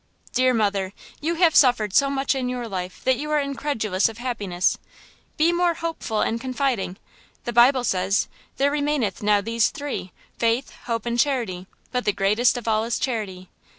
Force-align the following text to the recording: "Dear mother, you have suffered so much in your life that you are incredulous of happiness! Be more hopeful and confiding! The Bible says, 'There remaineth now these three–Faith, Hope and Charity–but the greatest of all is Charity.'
"Dear 0.33 0.51
mother, 0.55 0.93
you 1.19 1.35
have 1.35 1.53
suffered 1.55 1.93
so 1.93 2.09
much 2.09 2.33
in 2.33 2.49
your 2.49 2.67
life 2.67 3.03
that 3.03 3.17
you 3.17 3.29
are 3.29 3.39
incredulous 3.39 4.09
of 4.09 4.17
happiness! 4.17 4.79
Be 5.37 5.53
more 5.53 5.75
hopeful 5.75 6.21
and 6.21 6.41
confiding! 6.41 6.97
The 7.43 7.53
Bible 7.53 7.83
says, 7.83 8.27
'There 8.57 8.71
remaineth 8.71 9.21
now 9.21 9.41
these 9.41 9.69
three–Faith, 9.69 10.71
Hope 10.85 11.05
and 11.05 11.19
Charity–but 11.19 12.03
the 12.03 12.13
greatest 12.13 12.57
of 12.57 12.67
all 12.67 12.83
is 12.83 12.97
Charity.' 12.97 13.51